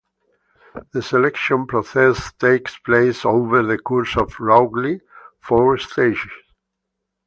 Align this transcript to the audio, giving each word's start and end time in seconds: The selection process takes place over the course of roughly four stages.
The 0.93 1.03
selection 1.03 1.67
process 1.67 2.31
takes 2.39 2.75
place 2.79 3.23
over 3.23 3.61
the 3.61 3.77
course 3.77 4.17
of 4.17 4.39
roughly 4.39 5.01
four 5.39 5.77
stages. 5.77 6.31